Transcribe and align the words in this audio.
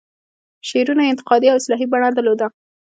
شعرونو 0.67 1.01
یې 1.03 1.11
انتقادي 1.11 1.47
او 1.49 1.57
اصلاحي 1.59 1.85
بڼه 1.91 2.09
درلوده. 2.17 2.47